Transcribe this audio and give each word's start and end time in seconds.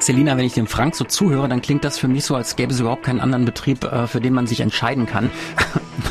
Selina, 0.00 0.36
wenn 0.36 0.44
ich 0.44 0.54
dem 0.54 0.66
Frank 0.66 0.94
so 0.94 1.04
zuhöre, 1.04 1.48
dann 1.48 1.60
klingt 1.60 1.84
das 1.84 1.98
für 1.98 2.08
mich 2.08 2.24
so, 2.24 2.36
als 2.36 2.56
gäbe 2.56 2.72
es 2.72 2.80
überhaupt 2.80 3.02
keinen 3.02 3.20
anderen 3.20 3.44
Betrieb, 3.44 3.84
äh, 3.84 4.06
für 4.06 4.20
den 4.20 4.32
man 4.32 4.46
sich 4.46 4.60
entscheiden 4.60 5.06
kann. 5.06 5.30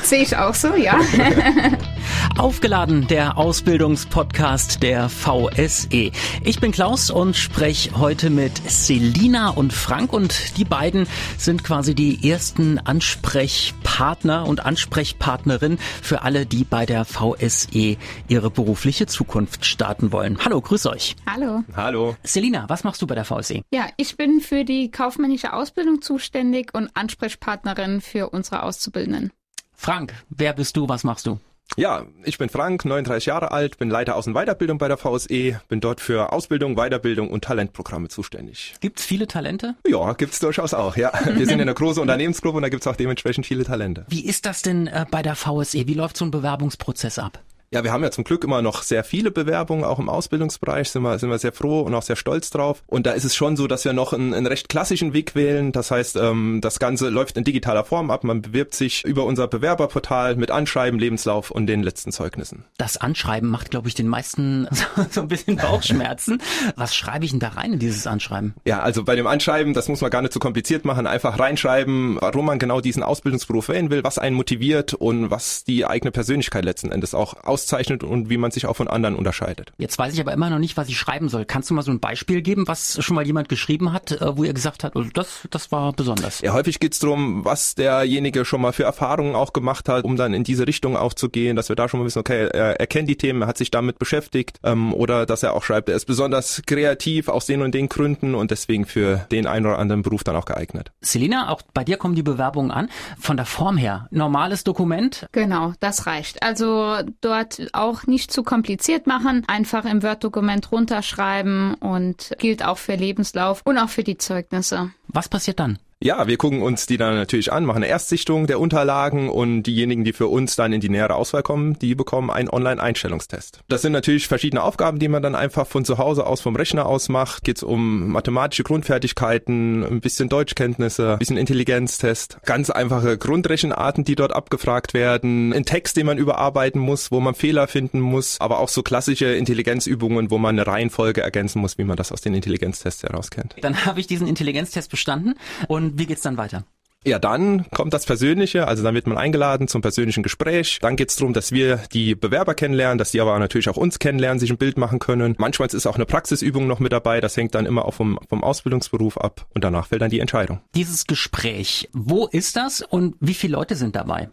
Sehe 0.04 0.24
ich 0.24 0.36
auch 0.36 0.54
so, 0.54 0.76
ja. 0.76 1.00
Aufgeladen, 2.38 3.08
der 3.08 3.38
Ausbildungspodcast 3.38 4.84
der 4.84 5.10
VSE. 5.10 6.12
Ich 6.44 6.60
bin 6.60 6.72
Klaus 6.72 7.10
und 7.10 7.36
spreche 7.36 7.98
heute 7.98 8.30
mit 8.30 8.58
Selina 8.70 9.50
und 9.50 9.74
Frank 9.74 10.14
und 10.14 10.58
die 10.58 10.66
beiden 10.66 11.08
sind 11.38 11.64
quasi 11.64 11.96
die 11.96 12.30
ersten 12.30 12.80
Ansprechpartner 12.80 14.48
und 14.48 14.66
Ansprechpartnerin 14.66 15.78
für 16.02 16.22
alle, 16.22 16.46
die 16.46 16.64
bei 16.64 16.86
der 16.86 17.06
VSE 17.06 17.98
ihre 18.28 18.52
berufliche 18.52 19.08
Zukunft 19.08 19.66
starten 19.66 20.12
wollen. 20.12 20.38
Hallo, 20.44 20.62
grüß 20.62 20.86
euch. 20.88 21.16
Hallo. 21.30 21.64
Hallo. 21.76 22.16
Selina, 22.24 22.66
was 22.68 22.84
machst 22.84 23.02
du 23.02 23.08
bei 23.08 23.16
der 23.16 23.26
VSE? 23.26 23.62
Ja, 23.72 23.88
ich 23.98 24.16
bin 24.16 24.42
für 24.42 24.64
die 24.64 24.92
kaufmännische 24.92 25.54
Ausbildung 25.54 26.02
zuständig 26.02 26.74
und 26.74 26.90
Ansprechpartnerin 26.94 28.02
für 28.02 28.30
unsere 28.30 28.64
Auszubildenden. 28.64 29.32
Frank, 29.78 30.14
wer 30.30 30.54
bist 30.54 30.76
du, 30.76 30.90
was 30.90 31.04
machst 31.04 31.28
du? 31.28 31.40
Ja, 31.76 32.06
ich 32.24 32.38
bin 32.38 32.50
Frank, 32.50 32.86
39 32.86 33.28
Jahre 33.28 33.52
alt, 33.52 33.78
bin 33.78 33.90
Leiter 33.90 34.18
Außen- 34.18 34.30
und 34.30 34.34
Weiterbildung 34.34 34.78
bei 34.78 34.88
der 34.88 34.98
VSE, 34.98 35.62
bin 35.68 35.80
dort 35.82 36.02
für 36.02 36.32
Ausbildung, 36.32 36.76
Weiterbildung 36.76 37.30
und 37.30 37.44
Talentprogramme 37.44 38.08
zuständig. 38.08 38.74
Gibt's 38.80 39.06
viele 39.06 39.28
Talente? 39.28 39.76
Ja, 39.86 40.14
gibt's 40.14 40.40
durchaus 40.40 40.74
auch, 40.74 40.98
ja. 40.98 41.12
Wir 41.26 41.46
sind 41.46 41.56
in 41.56 41.62
einer 41.62 41.74
großen 41.74 42.02
Unternehmensgruppe 42.02 42.58
und 42.58 42.64
da 42.64 42.70
gibt's 42.70 42.88
auch 42.88 42.96
dementsprechend 42.96 43.46
viele 43.46 43.66
Talente. 43.66 44.06
Wie 44.10 44.26
ist 44.26 44.46
das 44.46 44.62
denn 44.62 44.88
äh, 44.88 45.06
bei 45.12 45.22
der 45.22 45.36
VSE? 45.36 45.88
Wie 45.88 45.94
läuft 45.94 46.18
so 46.18 46.26
ein 46.26 46.32
Bewerbungsprozess 46.32 47.20
ab? 47.20 47.44
Ja, 47.74 47.84
wir 47.84 47.92
haben 47.92 48.04
ja 48.04 48.12
zum 48.12 48.24
Glück 48.24 48.46
immer 48.46 48.62
noch 48.62 48.82
sehr 48.82 49.04
viele 49.04 49.30
Bewerbungen, 49.30 49.84
auch 49.84 50.00
im 50.00 50.08
Ausbildungsbereich 50.08 50.90
sind 50.90 51.02
wir, 51.02 51.20
sind 51.20 51.30
wir 51.30 51.38
sehr 51.38 51.52
froh 51.52 51.82
und 51.82 51.94
auch 51.94 52.02
sehr 52.02 52.16
stolz 52.16 52.50
drauf. 52.50 52.82
Und 52.88 53.06
da 53.06 53.12
ist 53.12 53.26
es 53.26 53.36
schon 53.36 53.58
so, 53.58 53.68
dass 53.68 53.84
wir 53.84 53.92
noch 53.92 54.14
einen, 54.14 54.34
einen 54.34 54.48
recht 54.48 54.70
klassischen 54.70 55.12
Weg 55.12 55.36
wählen. 55.36 55.74
Das 55.74 55.92
heißt, 55.92 56.16
ähm, 56.16 56.60
das 56.62 56.80
Ganze 56.80 57.10
läuft 57.10 57.36
in 57.36 57.44
digitaler 57.44 57.84
Form 57.84 58.10
ab. 58.10 58.24
Man 58.24 58.42
bewirbt 58.42 58.74
sich 58.74 59.04
über 59.04 59.26
unser 59.26 59.50
Bewerberportal 59.50 60.38
mit 60.38 60.50
Anschreiben, 60.50 60.98
Lebenslauf 60.98 61.52
und 61.52 61.68
den 61.68 61.84
letzten 61.84 62.14
Zeugnissen. 62.14 62.64
Das 62.78 62.96
Anschreiben 62.96 63.50
macht, 63.50 63.70
glaube 63.70 63.90
ich, 63.90 63.96
den 63.96 64.08
meisten 64.08 64.70
so 65.12 65.22
ein 65.22 65.28
bisschen 65.28 65.58
Bauchschmerzen. 65.58 66.42
Was 66.78 66.96
schreibe 66.96 67.26
ich 67.26 67.32
denn 67.32 67.42
da 67.42 67.50
rein 67.50 67.74
in 67.74 67.80
dieses 67.80 68.08
Anschreiben? 68.08 68.54
Ja, 68.64 68.80
also 68.80 69.04
bei 69.04 69.18
dem 69.18 69.28
Anschreiben, 69.28 69.74
das 69.74 69.90
muss 69.90 70.00
man 70.00 70.10
gar 70.10 70.22
nicht 70.22 70.32
zu 70.32 70.38
so 70.38 70.40
kompliziert 70.40 70.86
machen, 70.86 71.06
einfach 71.06 71.38
reinschreiben, 71.38 72.18
warum 72.22 72.46
man 72.46 72.60
genau 72.60 72.80
diesen 72.80 73.04
Ausbildungsberuf 73.04 73.68
wählen 73.68 73.90
will, 73.90 74.06
was 74.06 74.18
einen 74.20 74.38
motiviert 74.38 74.94
und 74.94 75.32
was 75.32 75.66
die 75.66 75.86
eigene 75.86 76.12
Persönlichkeit 76.12 76.64
letzten 76.64 76.94
Endes 76.94 77.14
auch 77.14 77.44
auszeichnet 77.58 78.04
und 78.04 78.30
wie 78.30 78.38
man 78.38 78.52
sich 78.52 78.68
auch 78.68 78.76
von 78.76 78.88
anderen 78.88 79.16
unterscheidet. 79.16 79.72
Jetzt 79.80 79.98
weiß 79.98 80.14
ich 80.14 80.20
aber 80.20 80.32
immer 80.32 80.52
noch 80.52 80.60
nicht, 80.60 80.78
was 80.78 80.90
ich 80.90 80.98
schreiben 80.98 81.28
soll. 81.28 81.46
Kannst 81.46 81.72
du 81.72 81.74
mal 81.74 81.82
so 81.82 81.90
ein 81.90 82.00
Beispiel 82.00 82.44
geben, 82.44 82.68
was 82.68 83.04
schon 83.04 83.16
mal 83.16 83.26
jemand 83.26 83.50
geschrieben 83.50 83.94
hat, 83.94 84.12
äh, 84.12 84.38
wo 84.38 84.44
er 84.44 84.54
gesagt 84.54 84.84
hat, 84.84 84.96
also 84.96 85.10
das, 85.12 85.48
das 85.50 85.72
war 85.72 85.92
besonders? 85.94 86.42
Ja, 86.42 86.54
häufig 86.54 86.80
geht's 86.80 87.00
darum, 87.00 87.44
was 87.44 87.74
derjenige 87.74 88.46
schon 88.46 88.62
mal 88.62 88.74
für 88.74 88.84
Erfahrungen 88.84 89.36
auch 89.36 89.54
gemacht 89.54 89.90
hat, 89.90 90.06
um 90.06 90.18
dann 90.18 90.36
in 90.36 90.44
diese 90.44 90.68
Richtung 90.68 90.96
auch 90.96 91.16
zu 91.16 91.30
gehen, 91.30 91.56
dass 91.56 91.70
wir 91.70 91.76
da 91.76 91.90
schon 91.90 92.00
mal 92.00 92.06
wissen, 92.06 92.20
okay, 92.20 92.48
er, 92.54 92.80
er 92.80 92.88
kennt 92.88 93.10
die 93.10 93.18
Themen, 93.18 93.42
er 93.42 93.48
hat 93.48 93.58
sich 93.58 93.72
damit 93.72 93.98
beschäftigt 93.98 94.60
ähm, 94.64 94.94
oder 94.94 95.26
dass 95.26 95.42
er 95.42 95.54
auch 95.54 95.64
schreibt, 95.64 95.90
er 95.90 95.96
ist 95.96 96.06
besonders 96.06 96.62
kreativ 96.68 97.28
aus 97.28 97.48
den 97.48 97.64
und 97.64 97.74
den 97.74 97.90
Gründen 97.90 98.36
und 98.36 98.52
deswegen 98.52 98.86
für 98.86 99.26
den 99.32 99.48
einen 99.48 99.66
oder 99.66 99.80
anderen 99.80 100.04
Beruf 100.04 100.24
dann 100.24 100.36
auch 100.36 100.46
geeignet. 100.46 100.92
Selina, 101.02 101.50
auch 101.50 101.64
bei 101.74 101.84
dir 101.84 101.98
kommen 101.98 102.14
die 102.14 102.24
Bewerbungen 102.24 102.70
an. 102.70 102.90
Von 103.20 103.38
der 103.38 103.48
Form 103.48 103.78
her, 103.78 104.08
normales 104.12 104.64
Dokument? 104.64 105.28
Genau, 105.32 105.74
das 105.80 106.06
reicht. 106.06 106.44
Also 106.44 106.98
dort 107.22 107.47
auch 107.74 108.08
nicht 108.08 108.32
zu 108.32 108.44
kompliziert 108.44 109.08
machen, 109.08 109.44
einfach 109.48 109.86
im 109.86 110.04
Word-Dokument 110.04 110.72
runterschreiben 110.72 111.74
und 111.76 112.36
gilt 112.40 112.64
auch 112.64 112.78
für 112.78 112.96
Lebenslauf 112.96 113.62
und 113.64 113.78
auch 113.78 113.90
für 113.90 114.04
die 114.04 114.18
Zeugnisse. 114.18 114.92
Was 115.08 115.30
passiert 115.30 115.60
dann? 115.60 115.80
Ja, 116.00 116.28
wir 116.28 116.38
gucken 116.38 116.62
uns 116.62 116.86
die 116.86 116.98
dann 116.98 117.16
natürlich 117.16 117.52
an, 117.52 117.66
machen 117.66 117.78
eine 117.78 117.88
Erstsichtung 117.88 118.46
der 118.46 118.60
Unterlagen 118.60 119.30
und 119.30 119.64
diejenigen, 119.64 120.04
die 120.04 120.14
für 120.14 120.28
uns 120.28 120.56
dann 120.56 120.72
in 120.72 120.80
die 120.80 120.90
nähere 120.90 121.16
Auswahl 121.16 121.42
kommen, 121.42 121.80
die 121.80 121.96
bekommen 121.96 122.30
einen 122.30 122.50
Online-Einstellungstest. 122.50 123.62
Das 123.68 123.82
sind 123.82 123.94
natürlich 123.94 124.28
verschiedene 124.28 124.62
Aufgaben, 124.62 125.00
die 125.00 125.08
man 125.08 125.24
dann 125.24 125.34
einfach 125.34 125.66
von 125.66 125.86
zu 125.86 125.98
Hause 125.98 126.28
aus 126.28 126.42
vom 126.42 126.56
Rechner 126.56 126.86
aus 126.86 127.10
macht. 127.10 127.44
Geht 127.44 127.64
um 127.64 128.10
mathematische 128.10 128.62
Grundfertigkeiten, 128.62 129.84
ein 129.84 130.00
bisschen 130.00 130.30
Deutschkenntnisse, 130.30 131.14
ein 131.14 131.20
bisschen 131.20 131.38
Intelligenztest, 131.38 132.38
ganz 132.46 132.70
einfache 132.70 133.18
Grundrechenarten, 133.18 134.04
die 134.04 134.16
dort 134.16 134.34
abgefragt 134.34 134.94
werden, 134.94 135.52
ein 135.52 135.66
Text, 135.66 135.98
den 135.98 136.06
man 136.06 136.20
überarbeiten 136.20 136.80
muss, 136.80 137.12
wo 137.12 137.20
man 137.20 137.34
Fehler 137.34 137.68
finden 137.68 138.02
muss, 138.02 138.40
aber 138.40 138.60
auch 138.60 138.70
so 138.70 138.84
klassische 138.84 139.34
Intelligenzübungen, 139.34 140.30
wo 140.30 140.38
man 140.38 140.60
eine 140.60 140.68
Reihenfolge 140.68 141.22
ergänzen 141.22 141.60
muss, 141.60 141.80
wie 141.80 141.86
man 141.86 141.98
das 141.98 142.12
aus 142.12 142.22
den 142.22 142.36
Intelligenztests 142.36 143.02
herauskennt. 143.02 143.56
Dann 143.62 143.86
habe 143.86 144.00
ich 144.00 144.06
diesen 144.06 144.28
Intelligenztest 144.28 144.92
bestanden 144.92 145.34
und 145.68 145.87
und 145.88 146.00
wie 146.00 146.06
geht's 146.06 146.22
dann 146.22 146.38
weiter? 146.38 146.64
Ja, 147.06 147.20
dann 147.20 147.70
kommt 147.72 147.94
das 147.94 148.06
Persönliche, 148.06 148.68
also 148.68 148.84
dann 148.84 148.94
wird 148.94 149.08
man 149.08 149.18
eingeladen 149.18 149.70
zum 149.70 149.82
persönlichen 149.82 150.24
Gespräch. 150.24 150.80
Dann 150.82 150.98
geht's 150.98 151.16
darum, 151.16 151.32
dass 151.32 151.54
wir 151.54 151.78
die 151.94 152.16
Bewerber 152.16 152.54
kennenlernen, 152.54 152.98
dass 152.98 153.12
die 153.12 153.22
aber 153.22 153.38
natürlich 153.40 153.70
auch 153.70 153.78
uns 153.78 154.00
kennenlernen, 154.00 154.40
sich 154.40 154.50
ein 154.50 154.58
Bild 154.58 154.78
machen 154.78 155.00
können. 155.00 155.36
Manchmal 155.38 155.70
ist 155.70 155.86
auch 155.86 155.96
eine 155.96 156.06
Praxisübung 156.06 156.68
noch 156.68 156.80
mit 156.80 156.92
dabei, 156.92 157.22
das 157.22 157.38
hängt 157.38 157.56
dann 157.56 157.66
immer 157.66 157.86
auch 157.86 157.94
vom, 157.94 158.20
vom 158.28 158.44
Ausbildungsberuf 158.44 159.18
ab 159.18 159.46
und 159.54 159.64
danach 159.64 159.88
fällt 159.88 160.02
dann 160.02 160.10
die 160.10 160.20
Entscheidung. 160.20 160.60
Dieses 160.76 161.08
Gespräch, 161.08 161.88
wo 161.94 162.26
ist 162.26 162.58
das 162.58 162.82
und 162.82 163.16
wie 163.22 163.36
viele 163.36 163.54
Leute 163.54 163.76
sind 163.76 163.96
dabei? 163.96 164.28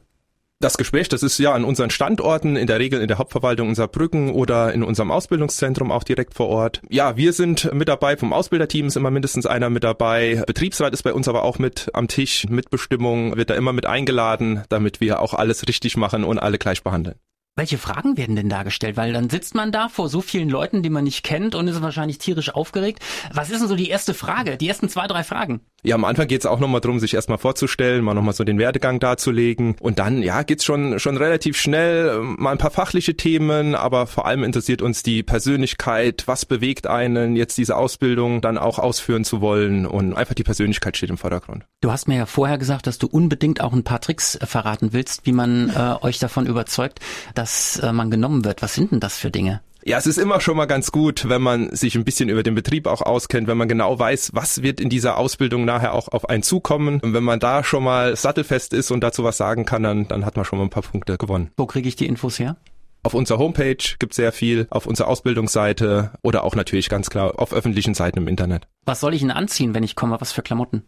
Das 0.60 0.78
Gespräch, 0.78 1.08
das 1.08 1.22
ist 1.22 1.38
ja 1.38 1.52
an 1.52 1.64
unseren 1.64 1.90
Standorten, 1.90 2.56
in 2.56 2.66
der 2.66 2.78
Regel 2.78 3.00
in 3.00 3.08
der 3.08 3.18
Hauptverwaltung 3.18 3.68
in 3.68 3.74
Saarbrücken 3.74 4.30
oder 4.30 4.72
in 4.72 4.82
unserem 4.82 5.10
Ausbildungszentrum 5.10 5.90
auch 5.90 6.04
direkt 6.04 6.34
vor 6.34 6.48
Ort. 6.48 6.80
Ja, 6.88 7.16
wir 7.16 7.32
sind 7.32 7.72
mit 7.74 7.88
dabei, 7.88 8.16
vom 8.16 8.32
Ausbilderteam 8.32 8.86
ist 8.86 8.96
immer 8.96 9.10
mindestens 9.10 9.46
einer 9.46 9.68
mit 9.68 9.84
dabei. 9.84 10.42
Betriebsrat 10.46 10.94
ist 10.94 11.02
bei 11.02 11.12
uns 11.12 11.28
aber 11.28 11.42
auch 11.42 11.58
mit 11.58 11.90
am 11.92 12.08
Tisch, 12.08 12.46
Mitbestimmung 12.48 13.36
wird 13.36 13.50
da 13.50 13.54
immer 13.54 13.72
mit 13.72 13.84
eingeladen, 13.84 14.62
damit 14.68 15.00
wir 15.00 15.20
auch 15.20 15.34
alles 15.34 15.66
richtig 15.68 15.96
machen 15.96 16.24
und 16.24 16.38
alle 16.38 16.58
gleich 16.58 16.82
behandeln. 16.82 17.16
Welche 17.56 17.78
Fragen 17.78 18.16
werden 18.16 18.34
denn 18.34 18.48
da 18.48 18.64
gestellt? 18.64 18.96
Weil 18.96 19.12
dann 19.12 19.30
sitzt 19.30 19.54
man 19.54 19.70
da 19.70 19.88
vor 19.88 20.08
so 20.08 20.20
vielen 20.20 20.48
Leuten, 20.48 20.82
die 20.82 20.90
man 20.90 21.04
nicht 21.04 21.22
kennt 21.22 21.54
und 21.54 21.68
ist 21.68 21.82
wahrscheinlich 21.82 22.18
tierisch 22.18 22.52
aufgeregt. 22.52 23.00
Was 23.32 23.50
ist 23.50 23.60
denn 23.60 23.68
so 23.68 23.76
die 23.76 23.90
erste 23.90 24.12
Frage? 24.12 24.56
Die 24.56 24.66
ersten 24.66 24.88
zwei, 24.88 25.06
drei 25.06 25.22
Fragen? 25.22 25.60
Ja, 25.86 25.96
am 25.96 26.04
Anfang 26.04 26.26
geht's 26.28 26.46
auch 26.46 26.60
nochmal 26.60 26.80
darum, 26.80 26.98
sich 26.98 27.12
erstmal 27.12 27.36
vorzustellen, 27.36 28.02
mal 28.02 28.14
nochmal 28.14 28.32
so 28.32 28.42
den 28.42 28.58
Werdegang 28.58 29.00
darzulegen. 29.00 29.76
Und 29.80 29.98
dann, 29.98 30.22
ja, 30.22 30.42
geht's 30.42 30.64
schon, 30.64 30.98
schon 30.98 31.18
relativ 31.18 31.58
schnell, 31.58 32.20
mal 32.22 32.52
ein 32.52 32.58
paar 32.58 32.70
fachliche 32.70 33.18
Themen, 33.18 33.74
aber 33.74 34.06
vor 34.06 34.24
allem 34.24 34.44
interessiert 34.44 34.80
uns 34.80 35.02
die 35.02 35.22
Persönlichkeit. 35.22 36.22
Was 36.24 36.46
bewegt 36.46 36.86
einen, 36.86 37.36
jetzt 37.36 37.58
diese 37.58 37.76
Ausbildung 37.76 38.40
dann 38.40 38.56
auch 38.56 38.78
ausführen 38.78 39.24
zu 39.24 39.42
wollen? 39.42 39.84
Und 39.84 40.14
einfach 40.14 40.34
die 40.34 40.42
Persönlichkeit 40.42 40.96
steht 40.96 41.10
im 41.10 41.18
Vordergrund. 41.18 41.66
Du 41.82 41.92
hast 41.92 42.08
mir 42.08 42.16
ja 42.16 42.24
vorher 42.24 42.56
gesagt, 42.56 42.86
dass 42.86 42.96
du 42.96 43.06
unbedingt 43.06 43.60
auch 43.60 43.74
ein 43.74 43.84
paar 43.84 44.00
Tricks 44.00 44.36
äh, 44.36 44.46
verraten 44.46 44.94
willst, 44.94 45.26
wie 45.26 45.32
man 45.32 45.68
äh, 45.68 45.96
euch 46.00 46.18
davon 46.18 46.46
überzeugt, 46.46 47.00
dass 47.34 47.78
äh, 47.80 47.92
man 47.92 48.10
genommen 48.10 48.46
wird. 48.46 48.62
Was 48.62 48.74
sind 48.74 48.92
denn 48.92 49.00
das 49.00 49.18
für 49.18 49.30
Dinge? 49.30 49.60
Ja, 49.86 49.98
es 49.98 50.06
ist 50.06 50.16
immer 50.16 50.40
schon 50.40 50.56
mal 50.56 50.64
ganz 50.64 50.92
gut, 50.92 51.28
wenn 51.28 51.42
man 51.42 51.76
sich 51.76 51.94
ein 51.94 52.06
bisschen 52.06 52.30
über 52.30 52.42
den 52.42 52.54
Betrieb 52.54 52.86
auch 52.86 53.02
auskennt, 53.02 53.48
wenn 53.48 53.58
man 53.58 53.68
genau 53.68 53.98
weiß, 53.98 54.30
was 54.32 54.62
wird 54.62 54.80
in 54.80 54.88
dieser 54.88 55.18
Ausbildung 55.18 55.66
nachher 55.66 55.92
auch 55.92 56.08
auf 56.08 56.26
einen 56.30 56.42
zukommen. 56.42 57.00
Und 57.00 57.12
wenn 57.12 57.22
man 57.22 57.38
da 57.38 57.62
schon 57.62 57.84
mal 57.84 58.16
sattelfest 58.16 58.72
ist 58.72 58.90
und 58.90 59.02
dazu 59.02 59.24
was 59.24 59.36
sagen 59.36 59.66
kann, 59.66 59.82
dann, 59.82 60.08
dann 60.08 60.24
hat 60.24 60.36
man 60.36 60.46
schon 60.46 60.58
mal 60.58 60.64
ein 60.64 60.70
paar 60.70 60.84
Punkte 60.84 61.18
gewonnen. 61.18 61.50
Wo 61.58 61.66
kriege 61.66 61.86
ich 61.86 61.96
die 61.96 62.06
Infos 62.06 62.38
her? 62.38 62.56
Auf 63.02 63.12
unserer 63.12 63.36
Homepage 63.36 63.76
gibt 63.98 64.14
sehr 64.14 64.32
viel, 64.32 64.66
auf 64.70 64.86
unserer 64.86 65.08
Ausbildungsseite 65.08 66.12
oder 66.22 66.44
auch 66.44 66.54
natürlich 66.54 66.88
ganz 66.88 67.10
klar 67.10 67.38
auf 67.38 67.52
öffentlichen 67.52 67.92
Seiten 67.92 68.20
im 68.20 68.28
Internet. 68.28 68.66
Was 68.86 69.00
soll 69.00 69.12
ich 69.12 69.20
denn 69.20 69.30
anziehen, 69.30 69.74
wenn 69.74 69.82
ich 69.82 69.96
komme? 69.96 70.18
Was 70.18 70.32
für 70.32 70.40
Klamotten? 70.40 70.84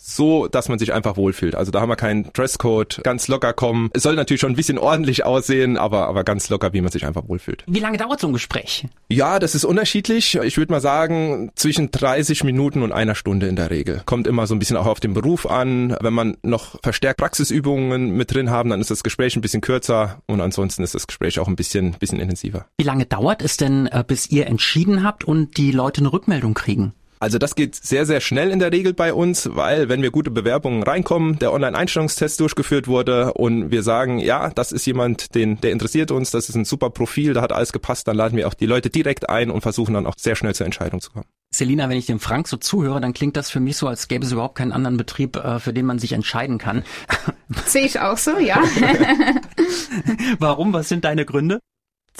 So, 0.00 0.48
dass 0.48 0.68
man 0.68 0.78
sich 0.78 0.92
einfach 0.92 1.16
wohlfühlt. 1.16 1.54
Also 1.54 1.70
da 1.70 1.80
haben 1.80 1.88
wir 1.88 1.96
keinen 1.96 2.32
Dresscode, 2.32 3.00
ganz 3.02 3.28
locker 3.28 3.52
kommen. 3.52 3.90
Es 3.92 4.02
soll 4.02 4.14
natürlich 4.14 4.40
schon 4.40 4.52
ein 4.52 4.56
bisschen 4.56 4.78
ordentlich 4.78 5.24
aussehen, 5.24 5.76
aber, 5.76 6.06
aber 6.06 6.24
ganz 6.24 6.48
locker, 6.48 6.72
wie 6.72 6.80
man 6.80 6.90
sich 6.90 7.06
einfach 7.06 7.28
wohlfühlt. 7.28 7.64
Wie 7.66 7.80
lange 7.80 7.98
dauert 7.98 8.20
so 8.20 8.26
ein 8.26 8.32
Gespräch? 8.32 8.86
Ja, 9.08 9.38
das 9.38 9.54
ist 9.54 9.64
unterschiedlich. 9.64 10.36
Ich 10.36 10.56
würde 10.56 10.72
mal 10.72 10.80
sagen, 10.80 11.50
zwischen 11.54 11.90
30 11.90 12.44
Minuten 12.44 12.82
und 12.82 12.92
einer 12.92 13.14
Stunde 13.14 13.46
in 13.46 13.56
der 13.56 13.70
Regel. 13.70 14.02
Kommt 14.06 14.26
immer 14.26 14.46
so 14.46 14.54
ein 14.54 14.58
bisschen 14.58 14.76
auch 14.76 14.86
auf 14.86 15.00
den 15.00 15.14
Beruf 15.14 15.46
an. 15.46 15.96
Wenn 16.00 16.14
man 16.14 16.36
noch 16.42 16.80
verstärkt 16.82 17.20
Praxisübungen 17.20 18.10
mit 18.10 18.34
drin 18.34 18.50
haben, 18.50 18.70
dann 18.70 18.80
ist 18.80 18.90
das 18.90 19.02
Gespräch 19.02 19.36
ein 19.36 19.42
bisschen 19.42 19.60
kürzer 19.60 20.22
und 20.26 20.40
ansonsten 20.40 20.82
ist 20.82 20.94
das 20.94 21.06
Gespräch 21.06 21.38
auch 21.38 21.48
ein 21.48 21.56
bisschen, 21.56 21.92
bisschen 21.92 22.20
intensiver. 22.20 22.66
Wie 22.78 22.84
lange 22.84 23.06
dauert 23.06 23.42
es 23.42 23.56
denn, 23.56 23.86
äh, 23.86 24.04
bis 24.06 24.30
ihr 24.30 24.46
entschieden 24.46 25.04
habt 25.04 25.24
und 25.24 25.56
die 25.56 25.72
Leute 25.72 26.00
eine 26.00 26.12
Rückmeldung 26.12 26.54
kriegen? 26.54 26.94
Also 27.20 27.36
das 27.36 27.54
geht 27.54 27.74
sehr, 27.74 28.06
sehr 28.06 28.22
schnell 28.22 28.50
in 28.50 28.60
der 28.60 28.72
Regel 28.72 28.94
bei 28.94 29.12
uns, 29.12 29.50
weil 29.52 29.90
wenn 29.90 30.00
wir 30.00 30.10
gute 30.10 30.30
Bewerbungen 30.30 30.82
reinkommen, 30.82 31.38
der 31.38 31.52
Online-Einstellungstest 31.52 32.40
durchgeführt 32.40 32.88
wurde 32.88 33.34
und 33.34 33.70
wir 33.70 33.82
sagen, 33.82 34.18
ja, 34.18 34.48
das 34.48 34.72
ist 34.72 34.86
jemand, 34.86 35.34
den, 35.34 35.60
der 35.60 35.72
interessiert 35.72 36.12
uns, 36.12 36.30
das 36.30 36.48
ist 36.48 36.54
ein 36.54 36.64
super 36.64 36.88
Profil, 36.88 37.34
da 37.34 37.42
hat 37.42 37.52
alles 37.52 37.74
gepasst, 37.74 38.08
dann 38.08 38.16
laden 38.16 38.38
wir 38.38 38.48
auch 38.48 38.54
die 38.54 38.64
Leute 38.64 38.88
direkt 38.88 39.28
ein 39.28 39.50
und 39.50 39.60
versuchen 39.60 39.92
dann 39.92 40.06
auch 40.06 40.14
sehr 40.16 40.34
schnell 40.34 40.54
zur 40.54 40.64
Entscheidung 40.64 41.02
zu 41.02 41.10
kommen. 41.10 41.26
Selina, 41.54 41.90
wenn 41.90 41.98
ich 41.98 42.06
dem 42.06 42.20
Frank 42.20 42.48
so 42.48 42.56
zuhöre, 42.56 43.02
dann 43.02 43.12
klingt 43.12 43.36
das 43.36 43.50
für 43.50 43.60
mich 43.60 43.76
so, 43.76 43.86
als 43.86 44.08
gäbe 44.08 44.24
es 44.24 44.32
überhaupt 44.32 44.54
keinen 44.54 44.72
anderen 44.72 44.96
Betrieb, 44.96 45.36
äh, 45.36 45.58
für 45.58 45.74
den 45.74 45.84
man 45.84 45.98
sich 45.98 46.12
entscheiden 46.12 46.56
kann. 46.56 46.84
Sehe 47.66 47.84
ich 47.84 48.00
auch 48.00 48.16
so, 48.16 48.38
ja. 48.38 48.62
Warum? 50.38 50.72
Was 50.72 50.88
sind 50.88 51.04
deine 51.04 51.26
Gründe? 51.26 51.58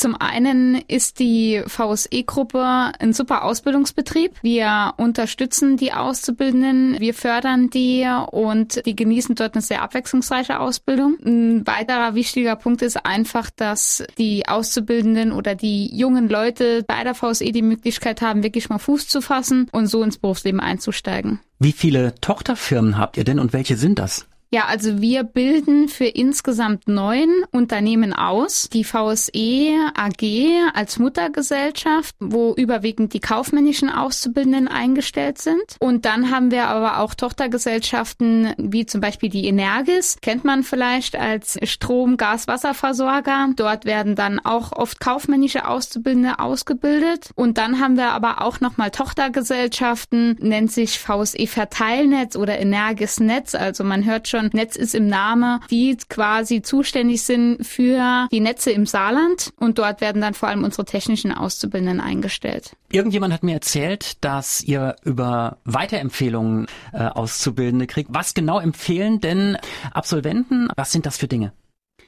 Zum 0.01 0.17
einen 0.19 0.77
ist 0.89 1.19
die 1.19 1.63
VSE-Gruppe 1.67 2.93
ein 2.99 3.13
super 3.13 3.45
Ausbildungsbetrieb. 3.45 4.33
Wir 4.41 4.95
unterstützen 4.97 5.77
die 5.77 5.93
Auszubildenden, 5.93 6.99
wir 6.99 7.13
fördern 7.13 7.69
die 7.69 8.09
und 8.31 8.81
die 8.87 8.97
genießen 8.97 9.35
dort 9.35 9.57
eine 9.57 9.61
sehr 9.61 9.83
abwechslungsreiche 9.83 10.59
Ausbildung. 10.59 11.19
Ein 11.23 11.67
weiterer 11.67 12.15
wichtiger 12.15 12.57
Punkt 12.57 12.81
ist 12.81 13.05
einfach, 13.05 13.51
dass 13.51 14.03
die 14.17 14.49
Auszubildenden 14.49 15.33
oder 15.33 15.55
die 15.55 15.95
jungen 15.95 16.31
Leute 16.31 16.83
bei 16.87 17.05
der 17.05 17.15
VSE 17.15 17.53
die 17.53 17.61
Möglichkeit 17.61 18.23
haben, 18.23 18.43
wirklich 18.43 18.71
mal 18.71 18.79
Fuß 18.79 19.07
zu 19.07 19.21
fassen 19.21 19.69
und 19.71 19.87
so 19.87 20.03
ins 20.03 20.17
Berufsleben 20.17 20.61
einzusteigen. 20.61 21.41
Wie 21.59 21.73
viele 21.73 22.15
Tochterfirmen 22.23 22.97
habt 22.97 23.19
ihr 23.19 23.25
denn 23.25 23.39
und 23.39 23.53
welche 23.53 23.77
sind 23.77 23.99
das? 23.99 24.30
Ja, 24.53 24.65
also 24.65 25.01
wir 25.01 25.23
bilden 25.23 25.87
für 25.89 26.07
insgesamt 26.07 26.89
neun 26.89 27.45
Unternehmen 27.53 28.13
aus. 28.13 28.69
Die 28.69 28.83
VSE 28.83 29.93
AG 29.95 30.75
als 30.75 30.99
Muttergesellschaft, 30.99 32.17
wo 32.19 32.55
überwiegend 32.55 33.15
die 33.15 33.21
kaufmännischen 33.21 33.91
Auszubildenden 33.91 34.67
eingestellt 34.67 35.39
sind. 35.39 35.77
Und 35.79 36.05
dann 36.05 36.33
haben 36.33 36.51
wir 36.51 36.67
aber 36.67 36.99
auch 36.99 37.15
Tochtergesellschaften 37.15 38.55
wie 38.59 38.87
zum 38.87 39.01
Beispiel 39.01 39.29
die 39.29 39.47
Energis, 39.47 40.17
kennt 40.21 40.45
man 40.45 40.65
vielleicht 40.65 41.15
als 41.15 41.57
Strom-, 41.63 42.17
Gas-, 42.17 42.49
Wasserversorger. 42.49 43.51
Dort 43.55 43.85
werden 43.85 44.17
dann 44.17 44.41
auch 44.41 44.73
oft 44.73 44.99
kaufmännische 44.99 45.69
Auszubildende 45.69 46.41
ausgebildet. 46.41 47.31
Und 47.37 47.57
dann 47.57 47.79
haben 47.79 47.97
wir 47.97 48.09
aber 48.09 48.43
auch 48.43 48.59
nochmal 48.61 48.91
Tochtergesellschaften, 48.91 50.39
nennt 50.41 50.73
sich 50.73 50.99
VSE 50.99 51.47
Verteilnetz 51.47 52.35
oder 52.35 52.59
Energis 52.59 53.21
Netz. 53.21 53.55
Also 53.55 53.85
man 53.85 54.05
hört 54.05 54.27
schon, 54.27 54.40
schon, 54.41 54.51
Netz 54.53 54.77
ist 54.77 54.95
im 54.95 55.07
Name, 55.07 55.61
die 55.71 55.97
quasi 56.09 56.63
zuständig 56.63 57.23
sind 57.23 57.65
für 57.67 58.29
die 58.33 58.41
Netze 58.41 58.71
im 58.71 58.87
Saarland 58.87 59.53
und 59.59 59.79
dort 59.79 60.01
werden 60.01 60.23
dann 60.23 60.35
vor 60.35 60.49
allem 60.49 60.65
unsere 60.65 60.85
technischen 60.85 61.33
Auszubildenden 61.33 62.01
eingestellt. 62.01 62.77
Irgendjemand 62.91 63.33
hat 63.33 63.43
mir 63.43 63.55
erzählt, 63.55 64.25
dass 64.25 64.63
ihr 64.63 64.97
über 65.05 65.59
Weiterempfehlungen 65.65 66.67
äh, 66.93 67.05
Auszubildende 67.05 67.87
kriegt. 67.87 68.11
Was 68.13 68.35
genau 68.35 68.59
empfehlen 68.59 69.21
denn 69.21 69.57
Absolventen? 69.93 70.69
Was 70.77 70.93
sind 70.93 71.07
das 71.07 71.17
für 71.17 71.29
Dinge? 71.29 71.53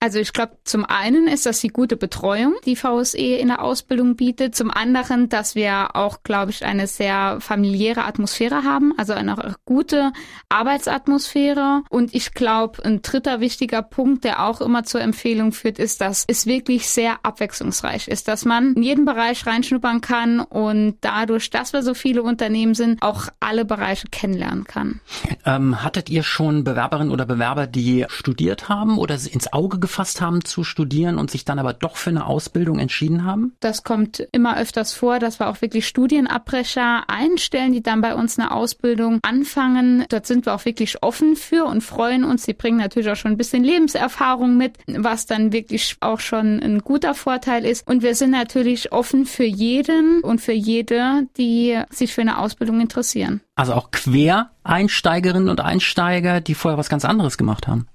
Also 0.02 0.18
ich 0.18 0.32
glaube, 0.32 0.58
zum 0.64 0.84
einen 0.84 1.28
ist 1.28 1.46
das 1.46 1.60
die 1.60 1.68
gute 1.68 1.96
Betreuung, 1.96 2.54
die 2.66 2.74
VSE 2.74 3.18
in 3.18 3.46
der 3.46 3.62
Ausbildung 3.62 4.16
bietet. 4.16 4.56
Zum 4.56 4.72
anderen, 4.72 5.28
dass 5.28 5.54
wir 5.54 5.94
auch, 5.94 6.24
glaube 6.24 6.50
ich, 6.50 6.64
eine 6.64 6.88
sehr 6.88 7.36
familiäre 7.40 8.02
Atmosphäre 8.02 8.64
haben, 8.64 8.92
also 8.98 9.12
eine 9.12 9.54
gute 9.64 10.12
Arbeitsatmosphäre. 10.48 11.84
Und 11.88 12.16
ich 12.16 12.34
glaube, 12.34 12.84
ein 12.84 13.02
dritter 13.02 13.38
wichtiger 13.38 13.80
Punkt, 13.80 14.24
der 14.24 14.44
auch 14.44 14.60
immer 14.60 14.82
zur 14.82 15.02
Empfehlung 15.02 15.52
führt, 15.52 15.78
ist, 15.78 16.00
dass 16.00 16.24
es 16.26 16.46
wirklich 16.46 16.88
sehr 16.88 17.24
abwechslungsreich 17.24 18.08
ist, 18.08 18.26
dass 18.26 18.44
man 18.44 18.74
in 18.74 18.82
jeden 18.82 19.04
Bereich 19.04 19.46
reinschnuppern 19.46 20.00
kann 20.00 20.40
und 20.40 20.96
dadurch, 21.02 21.50
dass 21.50 21.72
wir 21.72 21.84
so 21.84 21.94
viele 21.94 22.24
Unternehmen 22.24 22.74
sind, 22.74 23.02
auch 23.02 23.28
alle 23.38 23.64
Bereiche 23.64 24.08
kennenlernen 24.10 24.64
kann. 24.64 25.00
Ähm, 25.46 25.84
hattet 25.84 26.10
ihr 26.10 26.24
schon 26.24 26.64
Bewerberinnen 26.64 27.12
oder 27.12 27.24
Bewerber, 27.24 27.68
die 27.68 28.04
studiert 28.08 28.68
haben 28.68 28.98
oder 28.98 29.14
ins 29.30 29.52
Auge 29.52 29.78
gefasst 29.78 29.91
gefasst 29.92 30.22
haben 30.22 30.42
zu 30.42 30.64
studieren 30.64 31.18
und 31.18 31.30
sich 31.30 31.44
dann 31.44 31.58
aber 31.58 31.74
doch 31.74 31.96
für 31.96 32.08
eine 32.08 32.24
Ausbildung 32.24 32.78
entschieden 32.78 33.26
haben? 33.26 33.52
Das 33.60 33.82
kommt 33.82 34.26
immer 34.32 34.56
öfters 34.56 34.94
vor, 34.94 35.18
dass 35.18 35.38
wir 35.38 35.48
auch 35.48 35.60
wirklich 35.60 35.86
Studienabbrecher 35.86 37.04
einstellen, 37.08 37.72
die 37.72 37.82
dann 37.82 38.00
bei 38.00 38.14
uns 38.14 38.38
eine 38.38 38.52
Ausbildung 38.52 39.18
anfangen. 39.22 40.06
Dort 40.08 40.26
sind 40.26 40.46
wir 40.46 40.54
auch 40.54 40.64
wirklich 40.64 41.02
offen 41.02 41.36
für 41.36 41.66
und 41.66 41.82
freuen 41.82 42.24
uns. 42.24 42.44
Sie 42.44 42.54
bringen 42.54 42.78
natürlich 42.78 43.10
auch 43.10 43.16
schon 43.16 43.32
ein 43.32 43.36
bisschen 43.36 43.64
Lebenserfahrung 43.64 44.56
mit, 44.56 44.78
was 44.86 45.26
dann 45.26 45.52
wirklich 45.52 45.96
auch 46.00 46.20
schon 46.20 46.58
ein 46.60 46.78
guter 46.78 47.14
Vorteil 47.14 47.66
ist. 47.66 47.86
Und 47.86 48.02
wir 48.02 48.14
sind 48.14 48.30
natürlich 48.30 48.92
offen 48.92 49.26
für 49.26 49.44
jeden 49.44 50.22
und 50.22 50.40
für 50.40 50.52
jede, 50.52 51.26
die 51.36 51.78
sich 51.90 52.14
für 52.14 52.22
eine 52.22 52.38
Ausbildung 52.38 52.80
interessieren. 52.80 53.42
Also 53.56 53.74
auch 53.74 53.90
Quereinsteigerinnen 53.90 55.50
und 55.50 55.60
Einsteiger, 55.60 56.40
die 56.40 56.54
vorher 56.54 56.78
was 56.78 56.88
ganz 56.88 57.04
anderes 57.04 57.36
gemacht 57.36 57.68
haben. 57.68 57.88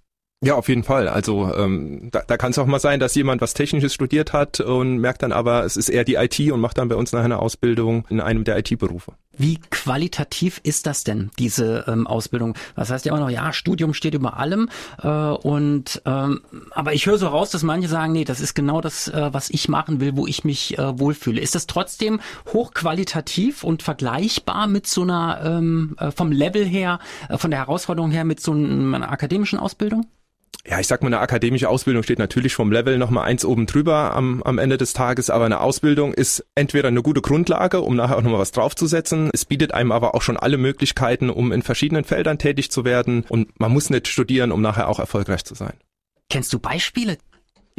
Ja, 0.44 0.54
auf 0.54 0.70
jeden 0.70 0.84
Fall. 0.84 1.08
Also 1.08 1.52
ähm, 1.56 2.10
da, 2.12 2.22
da 2.26 2.38
kann 2.38 2.52
es 2.52 2.60
auch 2.60 2.68
mal 2.68 2.80
sein, 2.80 3.00
dass 3.00 3.16
jemand 3.16 3.42
was 3.42 3.56
Technisches 3.56 3.92
studiert 3.92 4.34
hat 4.34 4.60
und 4.60 5.00
merkt 5.00 5.24
dann 5.24 5.32
aber, 5.32 5.66
es 5.66 5.78
ist 5.78 5.90
eher 5.90 6.04
die 6.04 6.14
IT 6.14 6.40
und 6.52 6.60
macht 6.60 6.78
dann 6.78 6.90
bei 6.90 6.96
uns 6.96 7.12
nachher 7.12 7.26
eine 7.26 7.40
Ausbildung 7.40 8.06
in 8.10 8.22
einem 8.22 8.44
der 8.44 8.60
IT-Berufe. 8.60 9.14
Wie 9.36 9.60
qualitativ 9.72 10.62
ist 10.62 10.86
das 10.86 11.04
denn, 11.04 11.32
diese 11.40 11.86
ähm, 11.88 12.06
Ausbildung? 12.06 12.54
Was 12.76 12.92
heißt 12.92 13.06
ja 13.06 13.14
immer 13.14 13.22
noch, 13.22 13.32
ja, 13.32 13.52
Studium 13.52 13.96
steht 13.96 14.14
über 14.14 14.38
allem. 14.38 14.70
Äh, 15.02 15.08
und 15.08 16.04
ähm, 16.06 16.42
aber 16.70 16.94
ich 16.94 17.08
höre 17.08 17.18
so 17.18 17.30
raus, 17.30 17.50
dass 17.50 17.64
manche 17.64 17.88
sagen, 17.88 18.14
nee, 18.14 18.24
das 18.24 18.40
ist 18.40 18.54
genau 18.54 18.80
das, 18.80 19.08
äh, 19.08 19.34
was 19.34 19.50
ich 19.50 19.70
machen 19.70 20.00
will, 20.00 20.18
wo 20.18 20.28
ich 20.28 20.44
mich 20.44 20.78
äh, 20.78 21.00
wohlfühle. 21.00 21.42
Ist 21.42 21.56
das 21.56 21.66
trotzdem 21.66 22.20
hochqualitativ 22.54 23.64
und 23.64 23.82
vergleichbar 23.82 24.68
mit 24.68 24.86
so 24.86 25.02
einer 25.02 25.42
ähm, 25.44 25.96
äh, 26.00 26.12
vom 26.12 26.32
Level 26.32 26.64
her, 26.64 27.00
äh, 27.28 27.40
von 27.40 27.50
der 27.50 27.62
Herausforderung 27.62 28.12
her 28.12 28.24
mit 28.24 28.40
so 28.40 28.52
einer 28.52 29.12
akademischen 29.12 29.58
Ausbildung? 29.58 30.06
Ja, 30.70 30.80
ich 30.80 30.88
sag 30.88 31.02
mal, 31.02 31.08
eine 31.08 31.20
akademische 31.20 31.70
Ausbildung 31.70 32.04
steht 32.04 32.20
natürlich 32.20 32.54
vom 32.54 32.72
Level 32.72 32.98
nochmal 32.98 33.24
eins 33.24 33.46
oben 33.46 33.68
drüber 33.68 34.14
am, 34.14 34.44
am 34.44 34.58
Ende 34.58 34.78
des 34.78 34.92
Tages, 34.92 35.30
aber 35.30 35.46
eine 35.46 35.62
Ausbildung 35.62 36.14
ist 36.14 36.46
entweder 36.56 36.90
eine 36.90 37.02
gute 37.02 37.22
Grundlage, 37.22 37.82
um 37.82 37.96
nachher 37.96 38.18
auch 38.18 38.22
nochmal 38.22 38.42
was 38.42 38.52
draufzusetzen. 38.52 39.30
Es 39.34 39.46
bietet 39.46 39.74
einem 39.74 39.94
aber 39.94 40.14
auch 40.14 40.22
schon 40.22 40.36
alle 40.36 40.58
Möglichkeiten, 40.58 41.30
um 41.30 41.54
in 41.54 41.62
verschiedenen 41.62 42.04
Feldern 42.04 42.38
tätig 42.38 42.70
zu 42.70 42.84
werden 42.84 43.24
und 43.30 43.58
man 43.60 43.72
muss 43.72 43.90
nicht 43.90 44.10
studieren, 44.10 44.52
um 44.52 44.62
nachher 44.62 44.90
auch 44.90 45.00
erfolgreich 45.00 45.46
zu 45.46 45.56
sein. 45.56 45.74
Kennst 46.30 46.52
du 46.52 46.60
Beispiele? 46.60 47.18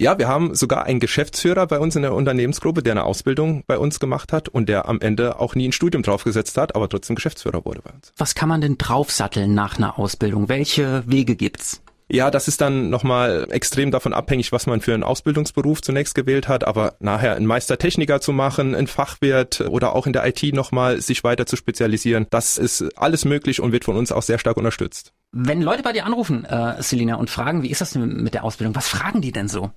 Ja, 0.00 0.16
wir 0.16 0.28
haben 0.28 0.54
sogar 0.54 0.84
einen 0.84 1.00
Geschäftsführer 1.00 1.66
bei 1.66 1.80
uns 1.80 1.96
in 1.96 2.02
der 2.02 2.14
Unternehmensgruppe, 2.14 2.84
der 2.84 2.92
eine 2.92 3.02
Ausbildung 3.02 3.64
bei 3.66 3.76
uns 3.76 3.98
gemacht 3.98 4.32
hat 4.32 4.48
und 4.48 4.68
der 4.68 4.88
am 4.88 5.00
Ende 5.00 5.40
auch 5.40 5.56
nie 5.56 5.68
ein 5.68 5.72
Studium 5.72 6.04
draufgesetzt 6.04 6.56
hat, 6.56 6.76
aber 6.76 6.88
trotzdem 6.88 7.16
Geschäftsführer 7.16 7.64
wurde 7.64 7.82
bei 7.82 7.90
uns. 7.90 8.12
Was 8.16 8.36
kann 8.36 8.48
man 8.48 8.60
denn 8.60 8.78
draufsatteln 8.78 9.52
nach 9.52 9.76
einer 9.76 9.98
Ausbildung? 9.98 10.48
Welche 10.48 11.02
Wege 11.06 11.34
gibt's? 11.34 11.82
Ja, 12.10 12.30
das 12.30 12.48
ist 12.48 12.60
dann 12.62 12.88
nochmal 12.88 13.46
extrem 13.50 13.90
davon 13.90 14.14
abhängig, 14.14 14.50
was 14.50 14.66
man 14.66 14.80
für 14.80 14.94
einen 14.94 15.02
Ausbildungsberuf 15.02 15.82
zunächst 15.82 16.14
gewählt 16.14 16.48
hat, 16.48 16.64
aber 16.64 16.94
nachher 17.00 17.36
einen 17.36 17.46
Meistertechniker 17.46 18.20
zu 18.20 18.32
machen, 18.32 18.74
einen 18.74 18.86
Fachwirt 18.86 19.60
oder 19.60 19.94
auch 19.94 20.06
in 20.06 20.14
der 20.14 20.26
IT 20.26 20.42
nochmal 20.54 21.02
sich 21.02 21.22
weiter 21.22 21.44
zu 21.44 21.56
spezialisieren, 21.56 22.26
das 22.30 22.56
ist 22.56 22.96
alles 22.96 23.26
möglich 23.26 23.60
und 23.60 23.72
wird 23.72 23.84
von 23.84 23.96
uns 23.96 24.10
auch 24.10 24.22
sehr 24.22 24.38
stark 24.38 24.56
unterstützt. 24.56 25.12
Wenn 25.32 25.60
Leute 25.60 25.82
bei 25.82 25.92
dir 25.92 26.06
anrufen, 26.06 26.46
äh, 26.46 26.82
Selina, 26.82 27.16
und 27.16 27.28
fragen, 27.28 27.62
wie 27.62 27.70
ist 27.70 27.82
das 27.82 27.90
denn 27.90 28.22
mit 28.22 28.32
der 28.32 28.44
Ausbildung, 28.44 28.74
was 28.74 28.88
fragen 28.88 29.20
die 29.20 29.32
denn 29.32 29.48
so? 29.48 29.70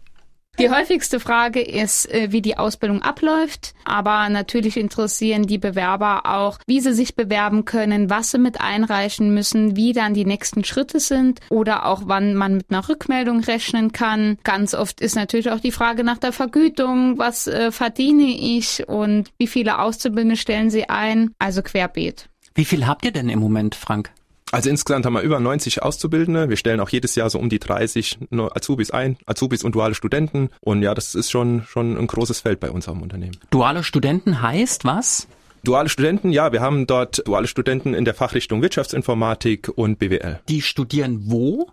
Die 0.60 0.70
häufigste 0.70 1.20
Frage 1.20 1.62
ist, 1.62 2.12
äh, 2.12 2.32
wie 2.32 2.42
die 2.42 2.58
Ausbildung 2.58 3.02
abläuft. 3.02 3.74
Aber 3.86 4.28
natürlich 4.30 4.78
interessieren 4.78 5.48
die 5.48 5.58
Bewerber 5.58 6.26
auch, 6.26 6.60
wie 6.68 6.82
sie 6.82 6.94
sich 6.94 7.16
bewerben 7.16 7.66
können, 7.66 8.10
was 8.10 8.32
sie 8.32 8.38
mit 8.38 8.60
einreichen 8.60 9.34
müssen, 9.34 9.76
wie 9.76 9.94
dann 9.94 10.14
die 10.14 10.26
nächsten 10.26 10.64
Schritte 10.64 11.00
sind 11.00 11.40
oder 11.50 11.86
auch 11.86 12.04
wann 12.06 12.36
man 12.36 12.58
mit 12.58 12.66
einer 12.70 12.88
Rückmeldung 12.88 13.40
rechnen 13.40 13.92
kann. 13.92 14.38
Ganz 14.44 14.74
oft 14.74 15.02
ist 15.02 15.16
natürlich 15.16 15.50
auch 15.50 15.62
die 15.62 15.72
Frage 15.72 16.04
nach 16.04 16.18
der 16.18 16.34
Vergütung. 16.34 17.18
Was 17.18 17.48
äh, 17.48 17.72
verdiene 17.72 18.26
ich 18.26 18.88
und 18.88 19.32
wie 19.38 19.48
viele 19.48 19.80
Auszubildende 19.80 20.36
stellen 20.36 20.70
sie 20.70 20.90
ein? 20.90 21.34
Also 21.40 21.62
querbeet. 21.64 22.30
Wie 22.54 22.66
viel 22.66 22.86
habt 22.86 23.06
ihr 23.06 23.12
denn 23.12 23.30
im 23.30 23.40
Moment, 23.40 23.76
Frank? 23.76 24.12
Also 24.52 24.70
insgesamt 24.70 25.06
haben 25.06 25.14
wir 25.14 25.22
über 25.22 25.40
90 25.40 25.82
Auszubildende. 25.82 26.50
Wir 26.50 26.58
stellen 26.58 26.80
auch 26.80 26.90
jedes 26.90 27.16
Jahr 27.16 27.30
so 27.30 27.40
um 27.40 27.50
die 27.50 27.60
30 27.60 28.20
Azubis 28.54 28.92
ein, 28.92 29.18
Azubis 29.26 29.64
und 29.64 29.76
duale 29.76 29.96
Studenten. 29.96 30.50
Und 30.60 30.82
ja, 30.82 30.94
das 30.94 31.16
ist 31.16 31.32
schon, 31.32 31.64
schon 31.64 31.98
ein 31.98 32.08
großes 32.08 32.42
Feld 32.42 32.60
bei 32.60 32.70
uns 32.70 32.88
am 32.88 33.02
Unternehmen. 33.02 33.38
Duale 33.50 33.84
Studenten 33.84 34.42
heißt 34.42 34.84
was? 34.86 35.28
Duale 35.64 35.90
Studenten, 35.90 36.32
ja, 36.32 36.52
wir 36.52 36.62
haben 36.62 36.88
dort 36.88 37.26
duale 37.28 37.48
Studenten 37.48 37.94
in 37.94 38.04
der 38.04 38.16
Fachrichtung 38.16 38.62
Wirtschaftsinformatik 38.62 39.70
und 39.76 40.00
BWL. 40.00 40.40
Die 40.50 40.62
studieren 40.62 41.22
wo? 41.26 41.70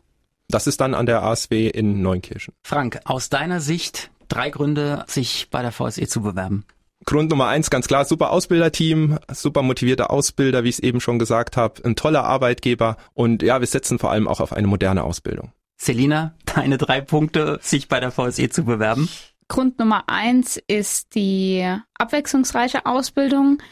Das 0.48 0.66
ist 0.66 0.80
dann 0.80 0.94
an 0.94 1.06
der 1.06 1.22
ASW 1.22 1.68
in 1.68 2.02
Neunkirchen. 2.02 2.54
Frank, 2.62 3.00
aus 3.04 3.28
deiner 3.28 3.60
Sicht 3.60 4.10
drei 4.28 4.50
Gründe, 4.50 5.04
sich 5.06 5.48
bei 5.50 5.62
der 5.62 5.72
VSE 5.72 6.06
zu 6.06 6.20
bewerben. 6.20 6.64
Grund 7.08 7.30
Nummer 7.30 7.46
eins, 7.48 7.70
ganz 7.70 7.88
klar, 7.88 8.04
super 8.04 8.32
Ausbilderteam, 8.32 9.18
super 9.32 9.62
motivierte 9.62 10.10
Ausbilder, 10.10 10.62
wie 10.62 10.68
ich 10.68 10.74
es 10.74 10.80
eben 10.80 11.00
schon 11.00 11.18
gesagt 11.18 11.56
habe, 11.56 11.82
ein 11.82 11.96
toller 11.96 12.24
Arbeitgeber 12.24 12.98
und 13.14 13.42
ja, 13.42 13.60
wir 13.60 13.66
setzen 13.66 13.98
vor 13.98 14.10
allem 14.10 14.28
auch 14.28 14.40
auf 14.40 14.52
eine 14.52 14.66
moderne 14.66 15.04
Ausbildung. 15.04 15.52
Selina, 15.78 16.34
deine 16.54 16.76
drei 16.76 17.00
Punkte, 17.00 17.60
sich 17.62 17.88
bei 17.88 17.98
der 17.98 18.10
VSE 18.10 18.50
zu 18.50 18.62
bewerben? 18.64 19.08
Grund 19.48 19.78
Nummer 19.78 20.04
eins 20.08 20.62
ist 20.68 21.14
die 21.14 21.66
abwechslungsreiche 21.94 22.84
Ausbildung. 22.84 23.62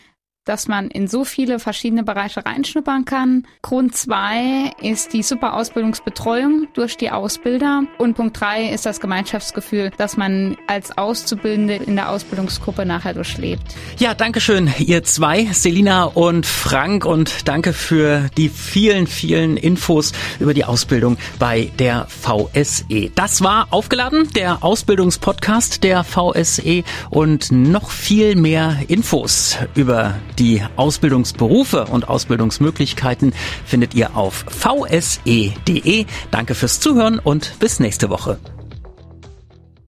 Dass 0.46 0.68
man 0.68 0.88
in 0.88 1.08
so 1.08 1.24
viele 1.24 1.58
verschiedene 1.58 2.04
Bereiche 2.04 2.46
reinschnuppern 2.46 3.04
kann. 3.04 3.46
Grund 3.60 3.94
zwei 3.94 4.70
ist 4.80 5.12
die 5.12 5.22
super 5.22 5.54
Ausbildungsbetreuung 5.54 6.68
durch 6.72 6.96
die 6.96 7.10
Ausbilder. 7.10 7.82
Und 7.98 8.14
Punkt 8.14 8.40
drei 8.40 8.70
ist 8.70 8.86
das 8.86 9.00
Gemeinschaftsgefühl, 9.00 9.90
dass 9.98 10.16
man 10.16 10.56
als 10.68 10.96
Auszubildende 10.96 11.74
in 11.74 11.96
der 11.96 12.10
Ausbildungsgruppe 12.10 12.86
nachher 12.86 13.12
durchlebt. 13.12 13.74
Ja, 13.98 14.14
danke 14.14 14.40
schön, 14.40 14.72
ihr 14.78 15.02
zwei, 15.02 15.46
Selina 15.52 16.04
und 16.04 16.46
Frank. 16.46 17.04
Und 17.04 17.48
danke 17.48 17.72
für 17.72 18.30
die 18.36 18.48
vielen, 18.48 19.06
vielen 19.06 19.56
Infos 19.56 20.12
über 20.38 20.54
die 20.54 20.64
Ausbildung 20.64 21.18
bei 21.38 21.72
der 21.78 22.06
VSE. 22.06 23.10
Das 23.14 23.42
war 23.42 23.66
aufgeladen, 23.70 24.30
der 24.34 24.62
Ausbildungspodcast 24.62 25.82
der 25.82 26.04
VSE 26.04 26.84
und 27.10 27.50
noch 27.50 27.90
viel 27.90 28.36
mehr 28.36 28.76
Infos 28.86 29.58
über 29.74 30.14
die 30.38 30.62
Ausbildungsberufe 30.76 31.87
und 31.87 32.09
Ausbildungsmöglichkeiten 32.09 33.33
findet 33.64 33.95
ihr 33.95 34.16
auf 34.16 34.45
vse.de. 34.49 36.07
Danke 36.31 36.55
fürs 36.55 36.81
Zuhören 36.81 37.19
und 37.19 37.59
bis 37.59 37.81
nächste 37.81 38.11
Woche. 38.11 38.38